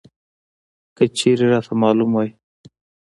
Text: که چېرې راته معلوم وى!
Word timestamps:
که 0.95 1.03
چېرې 1.17 1.45
راته 1.51 1.73
معلوم 1.81 2.11
وى! 2.15 2.29